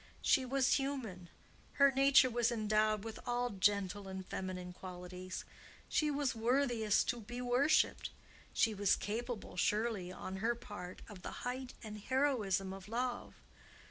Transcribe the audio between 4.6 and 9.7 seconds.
qualities; she was worthiest to be worshipped; she was capable,